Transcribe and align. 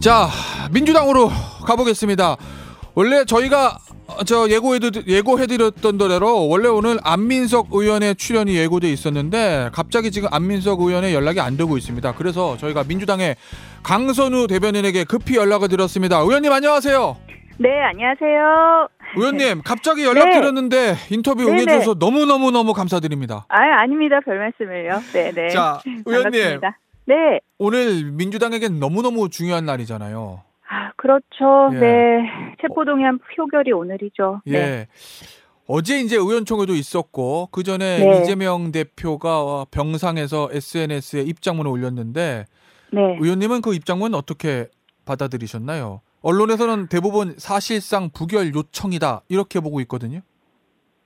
자, 0.00 0.28
민주당으로 0.72 1.30
가보겠습니다. 1.66 2.36
원래 2.94 3.24
저희가 3.24 3.76
저 4.26 4.48
예고해드, 4.48 5.04
예고해드렸던 5.06 5.98
대로 5.98 6.48
원래 6.48 6.68
오늘 6.68 6.98
안민석 7.04 7.68
의원의 7.70 8.16
출연이 8.16 8.56
예고돼 8.56 8.90
있었는데 8.90 9.70
갑자기 9.72 10.10
지금 10.10 10.28
안민석 10.32 10.80
의원의 10.80 11.14
연락이 11.14 11.40
안 11.40 11.56
되고 11.56 11.76
있습니다. 11.76 12.14
그래서 12.14 12.56
저희가 12.56 12.84
민주당의 12.84 13.36
강선우 13.82 14.46
대변인에게 14.46 15.04
급히 15.04 15.36
연락을 15.36 15.68
드렸습니다. 15.68 16.18
의원님 16.18 16.50
안녕하세요. 16.50 17.16
네, 17.58 17.68
안녕하세요. 17.82 18.88
의원님 19.16 19.62
갑자기 19.62 20.04
연락 20.04 20.26
네. 20.26 20.40
드렸는데 20.40 20.94
인터뷰 21.10 21.44
네네. 21.44 21.62
응해주셔서 21.62 21.98
너무 21.98 22.26
너무 22.26 22.50
너무 22.50 22.72
감사드립니다. 22.72 23.46
아, 23.48 23.58
아닙니다. 23.82 24.20
별 24.20 24.38
말씀을요. 24.38 25.00
네, 25.12 25.32
네. 25.32 25.48
자, 25.50 25.80
의원님 26.06 26.32
반갑습니다. 26.32 26.78
네. 27.06 27.40
오늘 27.58 28.12
민주당에겐 28.12 28.78
너무 28.78 29.02
너무 29.02 29.28
중요한 29.28 29.64
날이잖아요. 29.66 30.42
아, 30.68 30.92
그렇죠. 30.96 31.70
예. 31.74 31.78
네. 31.78 32.30
체포동의안 32.60 33.18
표결이 33.36 33.72
오늘이죠. 33.72 34.42
예. 34.46 34.52
네. 34.52 34.86
어제 35.66 36.00
이제 36.00 36.16
의원총회도 36.16 36.74
있었고 36.74 37.48
그 37.52 37.62
전에 37.62 37.98
네. 37.98 38.20
이재명 38.22 38.72
대표가 38.72 39.66
병상에서 39.70 40.48
SNS에 40.52 41.22
입장문을 41.22 41.70
올렸는데 41.70 42.44
네. 42.92 43.18
의원님은 43.20 43.62
그 43.62 43.74
입장문 43.74 44.14
어떻게 44.14 44.66
받아들이셨나요? 45.04 46.00
언론에서는 46.22 46.88
대부분 46.88 47.34
사실상 47.38 48.10
부결 48.10 48.54
요청이다 48.54 49.22
이렇게 49.28 49.60
보고 49.60 49.80
있거든요. 49.82 50.20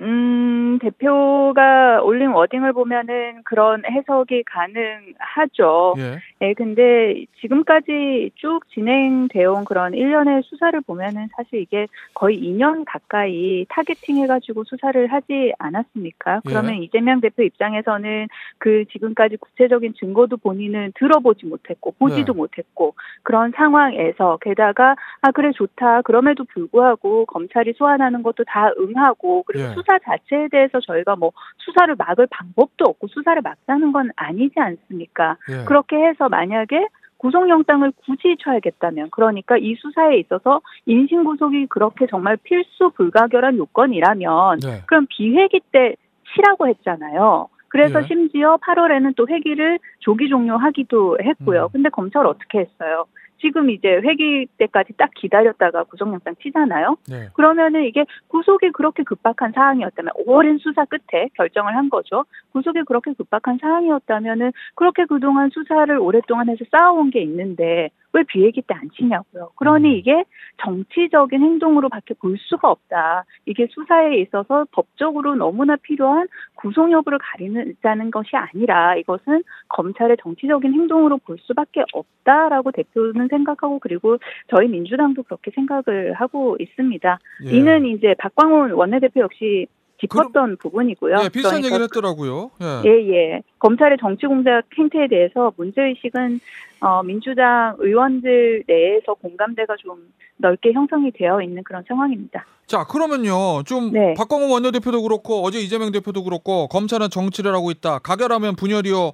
음, 0.00 0.33
대표가 0.78 2.02
올린 2.02 2.30
워딩을 2.30 2.72
보면은 2.72 3.42
그런 3.44 3.82
해석이 3.84 4.44
가능하죠. 4.44 5.94
예. 5.98 6.18
네, 6.40 6.54
근데 6.54 7.24
지금까지 7.40 8.30
쭉 8.34 8.60
진행되어 8.70 9.52
온 9.52 9.64
그런 9.64 9.94
일련의 9.94 10.42
수사를 10.44 10.78
보면은 10.82 11.28
사실 11.36 11.60
이게 11.60 11.86
거의 12.14 12.38
2년 12.38 12.84
가까이 12.86 13.66
targeting 13.68 14.16
해가지고 14.18 14.64
수사를 14.64 15.06
하지 15.12 15.52
않았습니까? 15.58 16.42
그러면 16.46 16.76
이재명 16.82 17.20
대표 17.20 17.42
입장에서는 17.42 18.28
그 18.58 18.84
지금까지 18.92 19.36
구체적인 19.36 19.94
증거도 19.98 20.36
본인은 20.38 20.92
들어보지 20.96 21.46
못했고 21.46 21.92
보지도 21.98 22.32
네. 22.32 22.36
못했고 22.36 22.94
그런 23.22 23.52
상황에서 23.54 24.38
게다가 24.40 24.96
아 25.20 25.30
그래 25.30 25.52
좋다 25.52 26.02
그럼에도 26.02 26.44
불구하고 26.44 27.26
검찰이 27.26 27.74
소환하는 27.76 28.22
것도 28.22 28.44
다 28.44 28.70
응하고 28.78 29.44
그리고 29.46 29.64
예. 29.64 29.74
수사 29.74 29.98
자체에 29.98 30.48
대해 30.48 30.63
서 30.68 30.80
저희가 30.80 31.16
뭐 31.16 31.32
수사를 31.58 31.94
막을 31.96 32.26
방법도 32.30 32.84
없고 32.84 33.08
수사를 33.08 33.40
막자는 33.42 33.92
건 33.92 34.10
아니지 34.16 34.58
않습니까? 34.58 35.36
예. 35.50 35.64
그렇게 35.64 35.96
해서 35.96 36.28
만약에 36.28 36.86
구속영장을 37.18 37.90
굳이 38.04 38.36
쳐야겠다면 38.38 39.08
그러니까 39.10 39.56
이 39.56 39.74
수사에 39.76 40.18
있어서 40.18 40.60
인신구속이 40.86 41.66
그렇게 41.66 42.06
정말 42.06 42.36
필수 42.36 42.90
불가결한 42.90 43.56
요건이라면 43.56 44.58
네. 44.60 44.82
그럼 44.86 45.06
비회기 45.08 45.60
때 45.72 45.96
치라고 46.34 46.68
했잖아요. 46.68 47.48
그래서 47.68 48.00
예. 48.02 48.06
심지어 48.06 48.56
8월에는 48.58 49.16
또 49.16 49.26
회기를 49.26 49.78
조기 50.00 50.28
종료하기도 50.28 51.18
했고요. 51.22 51.64
음. 51.64 51.68
근데 51.72 51.88
검찰 51.88 52.26
어떻게 52.26 52.58
했어요? 52.58 53.06
지금 53.44 53.68
이제 53.68 54.00
회기 54.02 54.46
때까지 54.56 54.94
딱 54.96 55.10
기다렸다가 55.14 55.84
구속영장 55.84 56.34
치잖아요. 56.42 56.96
네. 57.10 57.28
그러면은 57.34 57.84
이게 57.84 58.06
구속이 58.28 58.70
그렇게 58.72 59.02
급박한 59.02 59.52
사항이었다면 59.54 60.14
오랜 60.24 60.56
수사 60.56 60.86
끝에 60.86 61.28
결정을 61.34 61.76
한 61.76 61.90
거죠. 61.90 62.24
구속이 62.52 62.84
그렇게 62.86 63.12
급박한 63.12 63.58
사항이었다면은 63.60 64.52
그렇게 64.74 65.04
그동안 65.04 65.50
수사를 65.50 65.94
오랫동안 65.98 66.48
해서 66.48 66.64
쌓아온 66.70 67.10
게 67.10 67.20
있는데 67.20 67.90
왜 68.14 68.22
비회기 68.22 68.62
때 68.62 68.74
안 68.74 68.90
치냐고요. 68.90 69.50
그러니 69.56 69.88
음. 69.88 69.94
이게 69.94 70.24
정치적인 70.62 71.40
행동으로밖에 71.40 72.14
볼 72.14 72.36
수가 72.38 72.70
없다. 72.70 73.24
이게 73.46 73.66
수사에 73.70 74.16
있어서 74.18 74.66
법적으로 74.72 75.34
너무나 75.36 75.76
필요한 75.76 76.28
구속 76.54 76.90
여부를 76.90 77.18
가리는 77.18 77.74
것이 78.10 78.36
아니라 78.36 78.96
이것은 78.96 79.42
검찰의 79.68 80.16
정치적인 80.22 80.72
행동으로 80.72 81.18
볼 81.18 81.38
수밖에 81.40 81.84
없다라고 81.92 82.72
대표는 82.72 83.28
생각하고 83.28 83.78
그리고 83.78 84.18
저희 84.48 84.68
민주당도 84.68 85.22
그렇게 85.24 85.50
생각을 85.52 86.14
하고 86.14 86.56
있습니다. 86.60 87.18
예. 87.46 87.50
이는 87.50 87.86
이제 87.86 88.14
박광훈 88.18 88.72
원내대표 88.72 89.20
역시 89.20 89.66
짚었던 90.08 90.56
부분이고요. 90.58 91.16
예, 91.24 91.28
비슷한 91.28 91.60
그러니까 91.60 91.66
얘기를 91.66 91.84
했더라고요. 91.84 92.50
예. 92.62 92.82
예, 92.84 93.12
예. 93.12 93.42
검찰의 93.58 93.98
정치 94.00 94.26
공작 94.26 94.62
행태에 94.78 95.08
대해서 95.08 95.52
문제의식은 95.56 96.40
어, 96.80 97.02
민주당 97.02 97.76
의원들 97.78 98.64
내에서 98.66 99.14
공감대가 99.14 99.74
좀 99.78 100.12
넓게 100.36 100.72
형성이 100.72 101.10
되어 101.12 101.40
있는 101.40 101.62
그런 101.64 101.82
상황입니다. 101.88 102.44
자, 102.66 102.84
그러면요. 102.84 103.62
좀 103.64 103.92
네. 103.92 104.14
박광호 104.14 104.52
원내대표도 104.52 105.02
그렇고 105.02 105.42
어제 105.42 105.60
이재명 105.60 105.92
대표도 105.92 106.24
그렇고 106.24 106.68
검찰은 106.68 107.10
정치를 107.10 107.54
하고 107.54 107.70
있다. 107.70 108.00
가결하면 108.00 108.56
분열이요. 108.56 109.12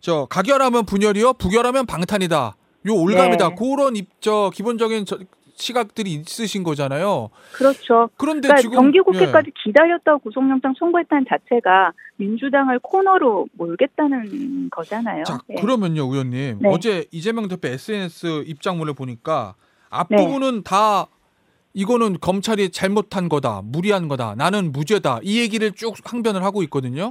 저 0.00 0.26
가결하면 0.26 0.84
분열이요. 0.84 1.34
부결하면 1.34 1.86
방탄이다. 1.86 2.56
요 2.86 2.94
올감이다. 2.94 3.48
네. 3.48 3.54
그런 3.58 3.96
입저 3.96 4.50
기본적인 4.54 5.04
저, 5.04 5.18
시각들이 5.58 6.12
있으신 6.14 6.62
거잖아요. 6.62 7.30
그렇죠. 7.52 8.08
그런데 8.16 8.48
그러니까 8.48 8.62
지금 8.62 8.74
정기국회까지 8.76 9.50
기다렸다가 9.62 10.18
구속영장 10.18 10.74
청구했다는 10.78 11.26
자체가 11.28 11.92
민주당을 12.16 12.78
코너로 12.80 13.48
몰겠다는 13.52 14.70
거잖아요. 14.70 15.20
예. 15.20 15.24
자, 15.24 15.38
예. 15.50 15.54
그러면요, 15.60 16.02
의원님. 16.02 16.58
네. 16.60 16.68
어제 16.68 17.06
이재명 17.10 17.48
대표 17.48 17.68
SNS 17.68 18.44
입장문을 18.46 18.94
보니까 18.94 19.54
앞부분은 19.90 20.62
다 20.62 21.06
이거는 21.74 22.18
검찰이 22.20 22.70
잘못한 22.70 23.28
거다, 23.28 23.62
무리한 23.64 24.08
거다, 24.08 24.34
나는 24.36 24.72
무죄다 24.72 25.20
이 25.22 25.40
얘기를 25.40 25.72
쭉 25.72 25.94
항변을 26.04 26.42
하고 26.42 26.62
있거든요. 26.64 27.10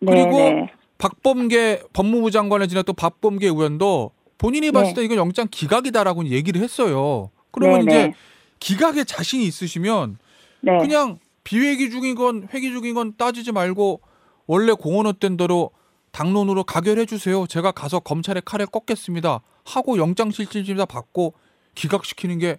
그리고 0.00 0.30
네, 0.30 0.52
네. 0.52 0.72
박범계 0.98 1.82
법무부 1.92 2.30
장관을 2.30 2.68
지냈던 2.68 2.94
박범계 2.96 3.46
의원도 3.46 4.12
본인이 4.38 4.70
봤을 4.70 4.94
때 4.94 5.04
이건 5.04 5.18
영장 5.18 5.46
기각이다라고 5.50 6.26
얘기를 6.26 6.60
했어요. 6.60 7.30
그러면 7.50 7.84
네, 7.84 7.84
이제 7.84 8.06
네. 8.08 8.14
기각에 8.60 9.04
자신이 9.04 9.44
있으시면 9.44 10.18
네. 10.60 10.78
그냥 10.78 11.18
비회기 11.44 11.90
중인 11.90 12.14
건 12.14 12.48
회기 12.52 12.70
중인 12.70 12.94
건 12.94 13.14
따지지 13.16 13.52
말고 13.52 14.00
원래 14.46 14.72
공언했던 14.72 15.36
대로 15.36 15.70
당론으로 16.10 16.64
가결해 16.64 17.06
주세요. 17.06 17.46
제가 17.46 17.70
가서 17.72 18.00
검찰의 18.00 18.42
칼에 18.44 18.64
꺾겠습니다. 18.64 19.40
하고 19.64 19.98
영장 19.98 20.30
실질심사 20.30 20.86
받고 20.86 21.34
기각시키는 21.74 22.38
게 22.38 22.58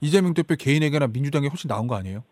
이재명 0.00 0.34
대표 0.34 0.56
개인에게나 0.56 1.08
민주당에 1.08 1.48
훨씬 1.48 1.68
나은 1.68 1.86
거 1.86 1.96
아니에요? 1.96 2.22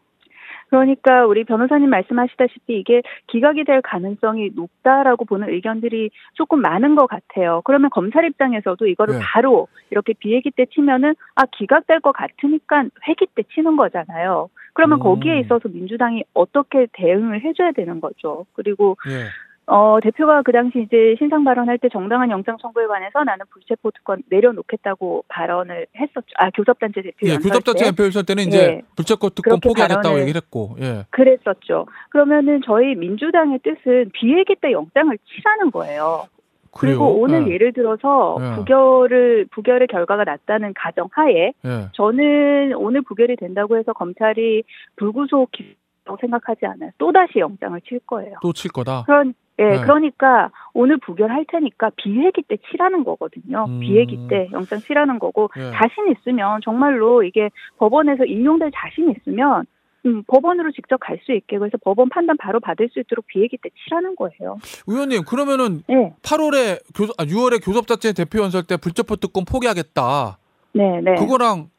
그러니까 0.69 1.27
우리 1.27 1.44
변호사님 1.44 1.91
말씀하시다시피 1.91 2.78
이게 2.78 3.03
기각이 3.28 3.65
될 3.65 3.82
가능성이 3.82 4.50
높다라고 4.54 5.25
보는 5.25 5.49
의견들이 5.50 6.10
조금 6.34 6.60
많은 6.60 6.94
것 6.97 7.06
같아요. 7.06 7.62
그러면 7.65 7.91
검찰 7.91 8.25
입장에서도 8.25 8.87
이거를 8.87 9.15
네. 9.15 9.21
바로 9.22 9.69
이렇게 9.91 10.12
비회기 10.12 10.50
때 10.50 10.66
치면은 10.66 11.15
아 11.34 11.44
기각될 11.53 12.00
것 12.00 12.12
같으니까 12.12 12.84
회기 13.09 13.26
때 13.34 13.43
치는 13.55 13.76
거잖아요. 13.76 14.49
그러면 14.75 14.99
음. 14.99 15.03
거기에 15.03 15.41
있어서 15.41 15.69
민주당이 15.69 16.25
어떻게 16.34 16.87
대응을 16.93 17.43
해줘야 17.43 17.72
되는 17.72 18.00
거죠. 18.00 18.44
그리고 18.55 18.97
예. 19.09 19.26
어, 19.69 19.99
대표가 20.00 20.43
그 20.43 20.53
당시 20.53 20.78
이제 20.81 21.16
신상 21.19 21.43
발언할 21.43 21.78
때 21.78 21.88
정당한 21.88 22.31
영장 22.31 22.56
청구에 22.59 22.87
관해서 22.87 23.25
나는 23.25 23.44
불체포 23.50 23.91
특권 23.91 24.22
내려놓겠다고 24.31 25.25
발언을 25.28 25.87
했었죠. 25.97 26.27
아, 26.37 26.50
교섭단체 26.50 27.03
대표 27.03 27.27
예, 27.27 27.34
연설 27.34 27.50
교섭단체 27.50 27.84
때. 27.84 27.91
대표 27.91 28.05
있을 28.06 28.25
때는 28.25 28.44
이제 28.44 28.59
예. 28.59 28.82
불체코 28.94 29.31
특권 29.31 29.59
포기하겠다고 29.60 30.21
얘기를 30.21 30.41
했고, 30.41 30.76
예. 30.81 31.05
그랬었죠. 31.10 31.87
그러면은 32.10 32.60
저희 32.65 32.94
민주당의 32.94 33.59
뜻은 33.65 34.10
비회기 34.12 34.55
때 34.62 34.70
영장을 34.70 35.17
치라는 35.19 35.73
거예요. 35.73 36.26
그래요. 36.70 36.99
그리고 36.99 37.20
오늘 37.20 37.49
예. 37.49 37.55
예를 37.55 37.73
들어서 37.73 38.37
예. 38.40 38.55
부결을 38.56 39.46
부결의 39.50 39.88
결과가 39.88 40.23
났다는 40.25 40.75
가정 40.76 41.08
하에 41.11 41.52
예. 41.64 41.88
저는 41.94 42.75
오늘 42.76 43.02
부결이 43.02 43.35
된다고 43.37 43.76
해서 43.79 43.93
검찰이 43.94 44.62
불구속 44.94 45.50
기라고 45.52 46.19
생각하지 46.20 46.67
않아요. 46.67 46.90
또 46.99 47.11
다시 47.11 47.40
영장을 47.40 47.81
칠 47.81 47.99
거예요. 48.06 48.35
또 48.43 48.52
칠 48.52 48.70
거다. 48.70 49.02
그런 49.06 49.35
예, 49.58 49.64
네. 49.64 49.81
그러니까 49.81 50.50
오늘 50.75 50.99
부결할 50.99 51.47
테니까 51.49 51.91
비회기 51.97 52.43
때 52.43 52.58
치라는 52.70 53.05
거거든요. 53.05 53.64
음. 53.69 53.81
비회기 53.81 54.26
때 54.29 54.49
영장 54.53 54.79
치라는 54.81 55.19
거고 55.19 55.50
예. 55.56 55.70
자신 55.73 56.11
있으면 56.12 56.61
정말로 56.62 57.23
이게 57.23 57.50
법원에서 57.79 58.25
인용될 58.25 58.70
자신 58.75 59.11
있으면 59.11 59.64
음, 60.05 60.23
법원으로 60.26 60.70
직접 60.73 60.99
갈 60.99 61.19
수 61.25 61.32
있게 61.32 61.58
그래서 61.58 61.79
법원 61.82 62.08
판단 62.08 62.37
바로 62.37 62.61
받을 62.61 62.88
수 62.93 63.00
있도록 63.00 63.26
비회기 63.26 63.56
때 63.56 63.70
치라는 63.85 64.14
거예요. 64.14 64.58
의원님, 64.87 65.25
그러면은 65.25 65.82
네, 65.88 66.14
8월에 66.23 66.81
8월에 66.93 66.94
교, 66.94 67.05
아, 67.19 67.25
6월에 67.25 67.64
교섭단체 67.64 68.12
대표 68.12 68.41
연설 68.41 68.62
때 68.62 68.76
불체포 68.76 69.17
특권 69.17 69.44
포기하겠다. 69.44 70.38
네, 70.75 71.00
네. 71.00 71.14
그거랑 71.14 71.70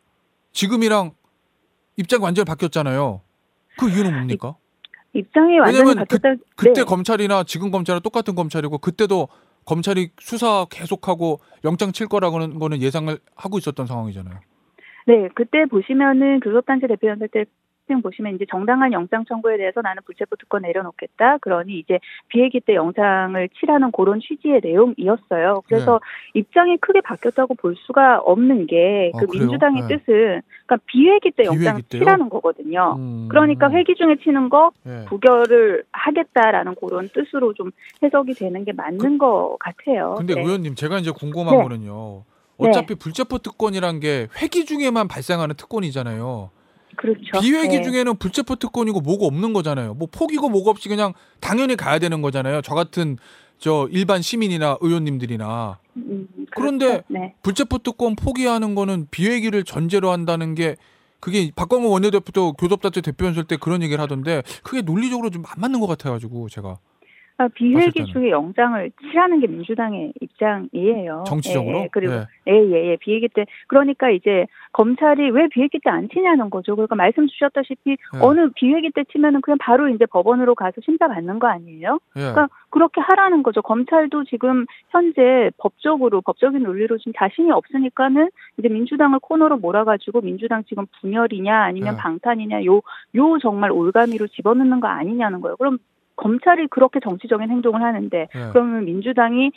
지금이랑 0.52 1.12
입장이 1.96 2.22
완전히 2.24 2.46
바뀌었잖아요. 2.46 3.22
그 3.80 3.90
이유는 3.90 4.14
뭡니까? 4.14 4.56
입장이 5.20 5.60
완전히 5.60 5.90
그- 5.94 5.96
바뀌었다. 5.96 6.42
그때 6.56 6.74
네. 6.82 6.84
검찰이나 6.84 7.44
지금 7.44 7.72
검찰은 7.72 8.02
똑같은 8.02 8.36
검찰이고 8.36 8.78
그때도 8.78 9.28
검찰이 9.66 10.12
수사 10.20 10.66
계속하고 10.70 11.40
영장 11.66 11.92
칠 11.92 12.08
거라고는 12.08 12.60
거는 12.60 12.82
예상을 12.82 13.18
하고 13.36 13.58
있었던 13.58 13.86
상황이잖아요. 13.86 14.36
네, 15.08 15.30
그때 15.36 15.66
보시면은 15.66 16.40
교섭단체 16.42 16.88
대표연설 16.88 17.28
때 17.30 17.46
보시면 17.96 18.36
이제 18.36 18.46
정당한 18.50 18.92
영장 18.94 19.26
청구에 19.26 19.58
대해서 19.58 19.82
나는 19.82 20.04
불체포 20.06 20.36
특권 20.36 20.64
내려놓겠다. 20.64 21.38
그러니 21.40 21.80
이제 21.80 22.00
비회기 22.30 22.62
때 22.62 22.76
영장을 22.76 23.50
치라는 23.60 23.92
그런 23.92 24.20
취지의 24.20 24.62
내용이었어요. 24.64 25.64
그래서 25.68 26.00
입장이 26.34 26.78
크게 26.78 27.02
바뀌었다고 27.02 27.56
볼 27.56 27.76
수가 27.76 28.20
없는 28.20 28.68
게 28.68 29.12
아, 29.16 29.20
그? 29.20 29.38
민주당의 29.38 29.84
네. 29.84 29.98
뜻은 29.98 30.42
그러니까 30.66 30.78
비회기 30.86 31.32
때 31.32 31.46
영장을 31.46 31.82
때요? 31.84 32.00
치라는 32.00 32.30
거거든요. 32.30 32.96
음. 32.98 33.28
그러니까 33.30 33.70
회기 33.72 33.96
중에 33.96 34.18
치는 34.24 34.50
거 34.50 34.72
예. 34.86 35.06
부결을 35.06 35.86
하겠다라는 35.92 36.76
그런 36.76 37.10
뜻으로 37.10 37.54
좀 37.54 37.72
해석이 38.04 38.34
되는 38.34 38.66
게 38.66 38.74
맞는 38.74 39.18
것 39.18 39.58
같아요. 39.60 40.16
근데 40.18 40.36
네. 40.36 40.42
의원님 40.42 40.76
제가 40.76 41.00
이제 41.00 41.12
궁금한 41.12 41.58
네. 41.58 41.64
거는요. 41.64 42.24
어차피 42.58 42.96
불체포 42.96 43.38
특권이란 43.38 44.00
게 44.00 44.28
회기 44.42 44.66
중에만 44.66 45.08
발생하는 45.08 45.56
특권이잖아요. 45.56 46.50
그렇죠. 46.98 47.40
비회기 47.42 47.78
네. 47.78 47.82
중에는 47.84 48.18
불체포 48.18 48.56
특권이고 48.56 49.02
뭐가 49.02 49.26
없는 49.26 49.54
거잖아요. 49.54 49.94
뭐 49.94 50.08
포기고 50.12 50.50
뭐가 50.50 50.72
없이 50.72 50.90
그냥 50.90 51.14
당연히 51.40 51.76
가야 51.76 52.00
되는 52.00 52.22
거잖아요. 52.22 52.62
저 52.62 52.76
같은 52.76 53.18
저 53.60 53.88
일반 53.92 54.22
시민이나 54.22 54.78
의원님들이나 54.82 55.80
음, 55.98 56.28
그런데 56.56 56.86
그렇죠. 56.88 57.04
네. 57.10 57.34
불체포 57.44 57.80
특권 57.80 58.16
포기하는 58.16 58.76
거는 58.76 59.08
비회기를 59.12 59.64
전제로 59.64 60.12
한다는 60.12 60.54
게 60.56 60.76
그게 61.20 61.52
박광호 61.56 61.90
원내대표도 61.90 62.54
교섭단체 62.54 63.02
대표연설 63.02 63.46
때 63.46 63.58
그런 63.58 63.82
얘기를 63.82 64.00
하던데 64.02 64.44
그게 64.64 64.82
논리적으로 64.82 65.30
좀 65.32 65.44
안 65.48 65.62
맞는 65.62 65.80
것 65.80 65.88
같아가지고 65.88 66.50
제가 66.50 66.70
아, 66.70 66.78
비회기 67.54 67.92
때는. 67.92 68.08
중에 68.08 68.30
영장을 68.32 68.92
치라는 69.02 69.40
게 69.40 69.48
민주당의 69.48 70.14
입장이에요. 70.22 71.24
정치적으로 71.28 71.78
예, 71.78 71.84
예. 71.84 71.90
그리고 71.92 72.14
예. 72.14 72.26
예, 72.48 72.54
예, 72.54 72.92
예. 72.92 72.98
비회기 72.98 73.30
때 73.30 73.46
그러니까 73.68 74.10
이제 74.10 74.48
검찰이 74.74 75.30
왜 75.30 75.48
비회기 75.48 75.80
때 75.84 75.90
안 75.90 76.10
치냐는 76.10 76.50
거죠. 76.50 76.76
그러니까 76.76 76.96
말씀 76.96 77.28
주셨다시피 77.28 77.92
예. 77.92 78.20
어느 78.22 78.50
비회기 78.56 78.92
때 78.92 79.04
치면은 79.12 79.42
그냥 79.42 79.58
바로 79.60 79.88
이제 79.90 80.06
법원으로 80.06 80.56
가서 80.56 80.82
심사 80.84 81.08
받는 81.08 81.40
거 81.40 81.48
아니에요? 81.48 82.00
예. 82.16 82.20
그러니까 82.20 82.50
그렇게 82.70 83.02
하라는 83.02 83.44
거죠. 83.44 83.62
검찰도 83.62 84.26
지금 84.26 84.66
현재 84.90 85.52
법적으로 85.58 86.22
법적인 86.22 86.64
논리로 86.64 86.98
지금 86.98 87.14
자신이 87.18 87.52
없으니까는 87.52 88.30
이제 88.58 88.68
민주당을 88.68 89.20
코너로 89.20 89.58
몰아가지고 89.58 90.22
민주당 90.22 90.64
지금 90.66 90.86
분열이냐 91.00 91.56
아니면 91.64 91.96
네. 91.96 92.02
방탄이냐 92.02 92.66
요요 92.66 92.82
정말 93.42 93.72
올가미로 93.72 94.28
집어넣는 94.28 94.80
거 94.80 94.88
아니냐는 94.88 95.42
거예요. 95.42 95.56
그럼 95.58 95.78
검찰이 96.18 96.68
그렇게 96.68 97.00
정치적인 97.00 97.50
행동을 97.50 97.82
하는데 97.82 98.18
예. 98.20 98.50
그러면 98.52 98.86
민주당이 98.86 99.52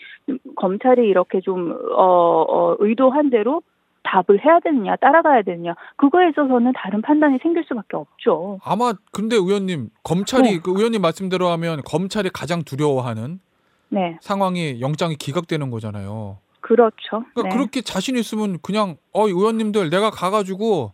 검찰이 0.57 1.09
이렇게 1.09 1.41
좀 1.41 1.73
어, 1.73 2.45
어, 2.49 2.77
의도한 2.79 3.31
대로 3.31 3.63
답을 4.03 4.45
해야 4.45 4.61
되느냐 4.61 4.97
따라가야 4.97 5.43
되느냐 5.43 5.75
그거에 5.97 6.31
있어서는 6.31 6.73
다른 6.75 7.03
판단이 7.03 7.39
생길 7.43 7.65
수밖에 7.65 7.97
없죠. 7.97 8.59
아마 8.65 8.93
근데 9.13 9.37
의원님 9.37 9.91
검찰이 10.05 10.51
네. 10.51 10.61
그 10.63 10.71
의원님 10.71 11.03
말씀대로 11.03 11.49
하면 11.49 11.83
검찰이 11.85 12.31
가장 12.31 12.63
두려워하는 12.63 13.41
네, 13.89 14.17
상황이 14.21 14.81
영장이 14.81 15.17
기각되는 15.17 15.71
거잖아요. 15.71 16.39
그렇죠. 16.61 17.25
그러니까 17.35 17.43
네. 17.43 17.49
그렇게 17.51 17.81
자신 17.83 18.17
있으면 18.17 18.59
그냥 18.63 18.97
어 19.13 19.27
의원님들 19.27 19.91
내가 19.91 20.11
가가지고 20.11 20.93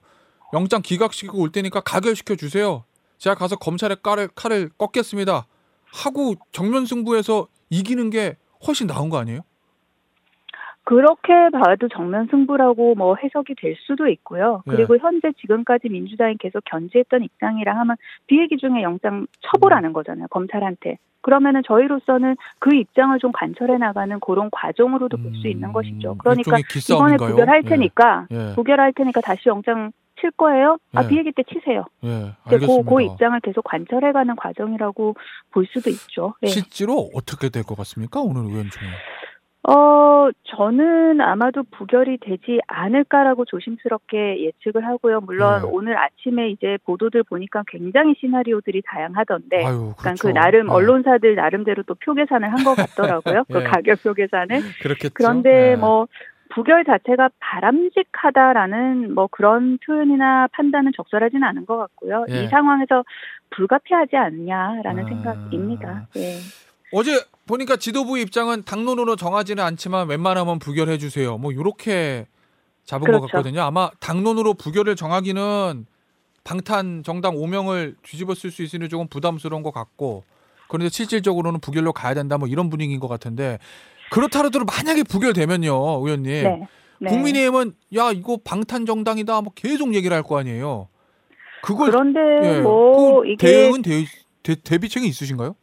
영장 0.52 0.80
기각시키고 0.82 1.38
올 1.40 1.50
테니까 1.50 1.80
가결시켜 1.80 2.34
주세요. 2.36 2.84
제가 3.19 3.34
가서 3.34 3.56
검찰의 3.56 3.98
칼을, 4.02 4.28
칼을 4.34 4.70
꺾겠습니다. 4.78 5.46
하고 5.92 6.34
정면 6.52 6.86
승부에서 6.86 7.46
이기는 7.70 8.10
게 8.10 8.36
훨씬 8.66 8.86
나은 8.86 9.08
거 9.10 9.18
아니에요? 9.18 9.40
그렇게 10.84 11.32
봐도 11.50 11.88
정면 11.88 12.28
승부라고 12.30 12.94
뭐 12.94 13.16
해석이 13.16 13.56
될 13.60 13.74
수도 13.76 14.06
있고요. 14.06 14.62
네. 14.66 14.76
그리고 14.76 14.96
현재 14.98 15.32
지금까지 15.40 15.88
민주당이 15.88 16.36
계속 16.38 16.62
견제했던 16.64 17.24
입장이라 17.24 17.76
하면 17.76 17.96
비회기 18.28 18.56
중에 18.58 18.82
영장 18.82 19.26
처벌하는 19.40 19.92
거잖아요. 19.92 20.28
검찰한테. 20.28 20.98
그러면은 21.22 21.62
저희로서는 21.66 22.36
그 22.60 22.72
입장을 22.72 23.18
좀 23.18 23.32
관철해 23.32 23.78
나가는 23.78 24.20
그런 24.20 24.48
과정으로도 24.52 25.16
볼수 25.16 25.48
있는 25.48 25.70
음, 25.70 25.72
것이죠. 25.72 26.14
그러니까 26.18 26.58
이번에? 26.88 27.16
부결할 27.16 27.64
테니까 27.64 28.28
예, 28.30 28.52
부결할 28.54 28.92
테니까 28.92 29.20
다시 29.22 29.48
영장 29.48 29.90
칠 30.20 30.30
거예요? 30.32 30.78
아 30.94 31.02
네. 31.02 31.08
비회기 31.08 31.32
때 31.32 31.42
치세요. 31.52 31.84
예, 32.04 32.08
예 32.08 32.12
네, 32.12 32.32
알겠습니다. 32.44 32.90
그, 32.90 32.96
그 32.96 33.02
입장을 33.02 33.40
계속 33.40 33.62
관철해가는 33.64 34.36
과정이라고 34.36 35.14
볼 35.52 35.66
수도 35.66 35.90
있죠. 35.90 36.34
네. 36.42 36.48
실제로 36.48 37.10
어떻게 37.14 37.48
될 37.48 37.62
것 37.64 37.76
같습니까? 37.76 38.20
오늘 38.20 38.42
의원총회. 38.50 38.88
어, 39.68 40.28
저는 40.44 41.20
아마도 41.20 41.64
부결이 41.64 42.18
되지 42.18 42.60
않을까라고 42.68 43.44
조심스럽게 43.46 44.44
예측을 44.44 44.86
하고요. 44.86 45.20
물론 45.22 45.62
네. 45.62 45.68
오늘 45.68 45.98
아침에 45.98 46.50
이제 46.50 46.78
보도들 46.84 47.24
보니까 47.24 47.64
굉장히 47.66 48.14
시나리오들이 48.20 48.82
다양하던데, 48.86 49.64
아유, 49.64 49.76
그러니까 49.98 50.02
그렇죠. 50.02 50.22
그 50.28 50.32
나름 50.32 50.69
예, 50.69 50.70
언론사들 50.72 51.34
나름대로 51.34 51.82
또 51.82 51.96
표 51.96 52.14
계산을 52.14 52.48
한 52.52 52.62
것 52.64 52.76
같더라고요. 52.76 53.42
그 53.52 53.58
예. 53.60 53.64
가격 53.64 54.00
표 54.04 54.14
계산을. 54.14 54.60
그렇겠죠. 54.82 55.14
그런데 55.14 55.72
예. 55.72 55.74
뭐 55.76 56.06
부결 56.54 56.84
자체가 56.84 57.31
바람직하다라는 57.40 59.14
뭐 59.14 59.28
그런 59.31 59.78
표현이나 59.84 60.48
판단은 60.52 60.93
적절하지는 60.96 61.43
않은 61.43 61.66
것 61.66 61.76
같고요. 61.76 62.25
예. 62.31 62.44
이 62.44 62.48
상황에서 62.48 63.04
불가피하지 63.50 64.16
않냐라는 64.16 65.04
아. 65.04 65.08
생각입니다. 65.08 66.08
예. 66.16 66.37
어제 66.93 67.12
보니까 67.46 67.76
지도부 67.76 68.19
입장은 68.19 68.64
당론으로 68.64 69.16
정하지는 69.16 69.62
않지만 69.62 70.08
웬만하면 70.08 70.58
부결해 70.58 70.98
주세요. 70.98 71.37
뭐 71.37 71.52
요렇게 71.54 72.26
잡은 72.84 73.06
것 73.06 73.19
그렇죠. 73.19 73.26
같거든요. 73.26 73.62
아마 73.62 73.90
당론으로 74.00 74.54
부결을 74.54 74.94
정하기는 74.94 75.87
방탄 76.44 77.02
정당 77.02 77.34
5명을 77.34 77.96
뒤집어 78.02 78.34
쓸 78.34 78.52
수 78.52 78.62
있으니 78.62 78.88
조금 78.88 79.08
부담스러운 79.08 79.64
것 79.64 79.72
같고 79.72 80.22
그런데 80.69 80.88
실질적으로는 80.88 81.60
부결로 81.60 81.93
가야 81.93 82.14
된다 82.14 82.38
뭐 82.38 82.46
이런 82.46 82.70
분위기인 82.70 83.00
것 83.00 83.08
같은데 83.08 83.58
그렇다 84.11 84.38
하더라도 84.41 84.64
만약에 84.64 85.03
부결되면요, 85.03 85.73
의원님. 85.73 86.25
네. 86.44 86.69
네. 86.99 87.11
국민의힘은 87.11 87.73
야 87.97 88.11
이거 88.12 88.38
방탄 88.44 88.87
정당이다 88.87 89.43
뭐 89.43 89.53
계속 89.55 89.94
얘기를 89.94 90.17
할 90.17 90.23
거 90.23 90.38
아니에요. 90.38 90.88
그걸 91.62 91.91
그런데 91.91 92.20
예, 92.44 92.61
뭐 92.61 93.20
그 93.23 93.29
이게 93.29 93.47
대응은 93.47 93.82
대, 93.82 94.05
대, 94.43 94.55
대비책이 94.55 95.06
있으신가요? 95.06 95.55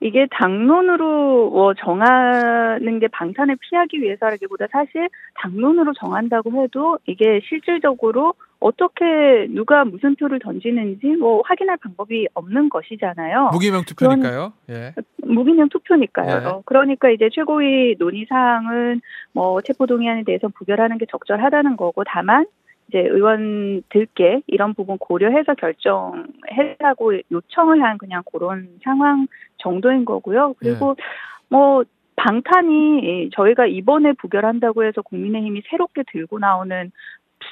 이게 0.00 0.26
당론으로 0.38 1.50
뭐 1.50 1.72
정하는 1.74 2.98
게 2.98 3.08
방탄을 3.08 3.56
피하기 3.60 4.00
위해서라기보다 4.02 4.66
사실 4.72 5.08
당론으로 5.40 5.92
정한다고 5.94 6.62
해도 6.62 6.98
이게 7.06 7.40
실질적으로 7.48 8.34
어떻게 8.60 9.04
누가 9.50 9.84
무슨 9.84 10.14
표를 10.16 10.40
던지는지 10.40 11.06
뭐 11.18 11.42
확인할 11.46 11.76
방법이 11.78 12.28
없는 12.34 12.68
것이잖아요. 12.68 13.50
무기명 13.52 13.84
투표니까요. 13.84 14.52
예. 14.70 14.92
무기명 15.26 15.68
투표니까요. 15.68 16.40
네. 16.40 16.62
그러니까 16.64 17.10
이제 17.10 17.28
최고위 17.32 17.96
논의 17.98 18.26
사항은 18.28 19.00
뭐 19.32 19.60
체포 19.60 19.86
동의안에 19.86 20.24
대해서 20.24 20.48
부결하는 20.48 20.98
게 20.98 21.06
적절하다는 21.06 21.76
거고 21.76 22.04
다만 22.04 22.46
이제 22.88 23.00
의원들께 23.00 24.42
이런 24.46 24.74
부분 24.74 24.98
고려해서 24.98 25.54
결정해라고 25.54 27.14
요청을 27.30 27.82
한 27.82 27.98
그냥 27.98 28.22
그런 28.30 28.68
상황 28.82 29.26
정도인 29.58 30.04
거고요. 30.04 30.54
그리고 30.58 30.96
뭐 31.48 31.84
방탄이 32.16 33.30
저희가 33.32 33.66
이번에 33.66 34.12
부결한다고 34.12 34.84
해서 34.84 35.02
국민의힘이 35.02 35.62
새롭게 35.68 36.04
들고 36.12 36.38
나오는 36.38 36.92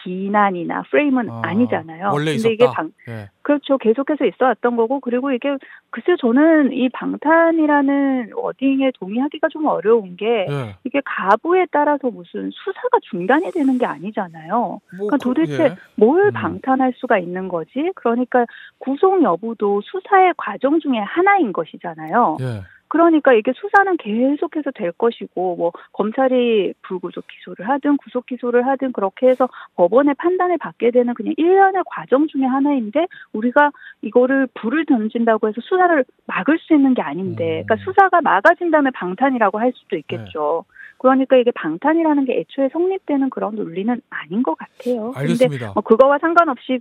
비난이나 0.03 0.83
프레임은 0.91 1.31
아, 1.31 1.43
아, 1.45 1.55
니잖아요 1.55 2.11
원래 2.13 2.35
근데 2.35 2.53
이게? 2.53 2.67
방, 2.67 2.91
예. 3.09 3.29
그렇죠. 3.43 3.77
계속해서 3.79 4.25
있어 4.27 4.45
왔던 4.47 4.77
거고, 4.77 5.01
그리고 5.01 5.33
이게, 5.33 5.57
글쎄요, 5.91 6.17
저는 6.17 6.73
이 6.73 6.89
방탄이라는 6.91 8.31
워딩에 8.35 8.93
동의하기가 8.99 9.49
좀 9.49 9.67
어려운 9.67 10.17
게, 10.17 10.47
예. 10.49 10.77
이게 10.85 11.01
가부에 11.05 11.67
따라서 11.73 12.09
무슨 12.11 12.51
수사가 12.53 12.99
중단이 13.11 13.51
되는 13.51 13.79
게 13.79 13.87
아니잖아요. 13.87 14.51
뭐 14.59 14.81
그러니까 15.09 15.17
그- 15.17 15.23
도대체 15.23 15.65
예. 15.65 15.77
뭘 15.97 16.27
음. 16.27 16.33
방탄할 16.33 16.93
수가 16.97 17.19
있는 17.19 17.49
거지? 17.49 17.91
그러니까 17.95 18.47
구속 18.79 19.23
여부도 19.23 19.81
수사의 19.83 20.35
과정 20.37 20.79
중에 20.81 20.99
하나인 20.99 21.53
것이잖아요. 21.53 22.37
예. 22.41 22.63
그러니까 22.93 23.33
이게 23.33 23.55
수사는 23.55 23.97
계속해서 23.97 24.71
될 24.73 24.93
것이고 24.93 25.57
뭐 25.57 25.73
검찰이 25.95 26.75
불구속 26.83 27.25
기소를 27.27 27.67
하든 27.67 27.97
구속 27.97 28.27
기소를 28.27 28.67
하든 28.67 28.93
그렇게 28.93 29.29
해서 29.29 29.49
법원의 29.77 30.17
판단을 30.19 30.59
받게 30.59 30.91
되는 30.91 31.15
그냥 31.15 31.33
일련의 31.39 31.85
과정 31.87 32.29
중에 32.29 32.45
하나인데 32.45 33.07
우리가 33.33 33.71
이거를 34.03 34.47
불을 34.53 34.85
던진다고 34.85 35.49
해서 35.49 35.63
수사를 35.63 36.05
막을 36.27 36.59
수 36.59 36.75
있는 36.75 36.93
게 36.93 37.01
아닌데 37.01 37.63
음. 37.63 37.65
그러니까 37.65 37.77
수사가 37.77 38.21
막아진 38.21 38.71
다음에 38.71 38.91
방탄이라고 38.91 39.59
할 39.59 39.73
수도 39.75 39.97
있겠죠. 39.97 40.67
네. 40.69 40.75
그러니까 40.99 41.37
이게 41.39 41.51
방탄이라는 41.53 42.27
게 42.27 42.41
애초에 42.41 42.69
성립되는 42.75 43.31
그런 43.31 43.57
논리는 43.57 44.03
아닌 44.11 44.43
것 44.43 44.55
같아요. 44.59 45.13
근데 45.13 45.19
알겠습니다. 45.21 45.73
뭐 45.73 45.83
그거와 45.83 46.19
상관없이 46.19 46.81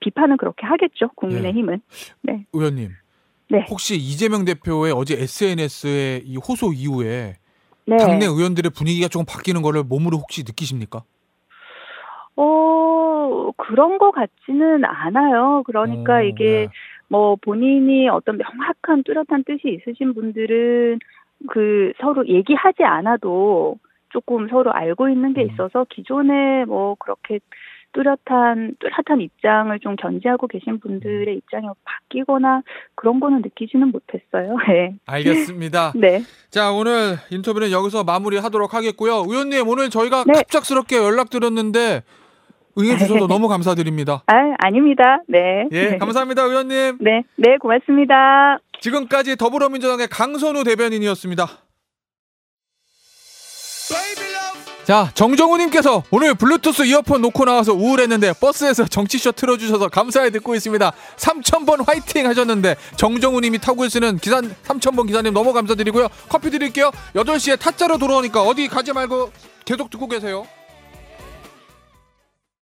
비판은 0.00 0.36
그렇게 0.36 0.66
하겠죠. 0.66 1.08
국민의힘은. 1.14 1.80
네. 2.24 2.44
의원님. 2.52 2.90
네. 3.48 3.64
혹시 3.70 3.96
이재명 3.96 4.44
대표의 4.44 4.92
어제 4.92 5.14
SNS의 5.14 6.22
이 6.24 6.36
호소 6.36 6.72
이후에 6.72 7.34
네. 7.86 7.96
당내 7.96 8.26
의원들의 8.26 8.72
분위기가 8.76 9.08
조금 9.08 9.24
바뀌는 9.24 9.62
거를 9.62 9.84
몸으로 9.84 10.18
혹시 10.18 10.42
느끼십니까? 10.42 11.04
어, 12.36 13.52
그런 13.56 13.98
것 13.98 14.10
같지는 14.10 14.84
않아요. 14.84 15.62
그러니까 15.64 16.16
어, 16.16 16.22
이게 16.22 16.44
네. 16.44 16.68
뭐 17.08 17.36
본인이 17.36 18.08
어떤 18.08 18.38
명확한 18.38 19.04
뚜렷한 19.04 19.44
뜻이 19.44 19.78
있으신 19.78 20.14
분들은 20.14 20.98
그 21.48 21.92
서로 22.00 22.26
얘기하지 22.26 22.82
않아도 22.82 23.78
조금 24.10 24.48
서로 24.48 24.72
알고 24.72 25.08
있는 25.08 25.34
게 25.34 25.42
음. 25.42 25.50
있어서 25.50 25.86
기존에 25.88 26.64
뭐 26.64 26.96
그렇게 26.98 27.38
뚜렷한 27.92 28.76
뚜렷한 28.80 29.20
입장을 29.20 29.78
좀 29.80 29.96
견지하고 29.96 30.48
계신 30.48 30.80
분들의 30.80 31.34
입장이 31.36 31.66
바뀌거나 32.08 32.62
그런 32.94 33.20
거는 33.20 33.42
느끼지는 33.42 33.92
못했어요. 33.92 34.56
네. 34.68 34.94
알겠습니다. 35.06 35.92
네. 35.96 36.22
자 36.50 36.72
오늘 36.72 37.16
인터뷰는 37.30 37.70
여기서 37.70 38.04
마무리하도록 38.04 38.72
하겠고요. 38.74 39.24
의원님 39.28 39.68
오늘 39.68 39.90
저희가 39.90 40.24
네. 40.26 40.34
갑작스럽게 40.34 40.96
연락드렸는데 40.96 42.02
응해주셔서 42.78 43.26
너무 43.26 43.48
감사드립니다. 43.48 44.22
아, 44.26 44.34
아닙니다. 44.58 45.22
네. 45.28 45.66
예, 45.72 45.96
감사합니다, 45.96 46.42
의원님. 46.42 46.98
네. 47.00 47.22
네, 47.36 47.56
고맙습니다. 47.58 48.58
지금까지 48.82 49.36
더불어민주당의 49.36 50.08
강선우 50.08 50.62
대변인이었습니다. 50.62 51.46
자, 54.86 55.10
정정우님께서 55.14 56.04
오늘 56.12 56.34
블루투스 56.34 56.84
이어폰 56.84 57.20
놓고 57.20 57.44
나와서 57.44 57.72
우울했는데 57.72 58.34
버스에서 58.34 58.84
정치쇼 58.86 59.32
틀어주셔서 59.32 59.88
감사히 59.88 60.30
듣고 60.30 60.54
있습니다. 60.54 60.92
3,000번 61.16 61.84
화이팅 61.84 62.24
하셨는데 62.28 62.76
정정우님이 62.96 63.58
타고 63.58 63.82
계시는 63.82 64.18
기사 64.18 64.40
3,000번 64.40 65.08
기사님 65.08 65.34
너무 65.34 65.52
감사드리고요. 65.52 66.06
커피 66.28 66.50
드릴게요. 66.50 66.92
8시에 67.16 67.58
타짜로 67.58 67.98
돌아오니까 67.98 68.42
어디 68.42 68.68
가지 68.68 68.92
말고 68.92 69.32
계속 69.64 69.90
듣고 69.90 70.06
계세요. 70.06 70.46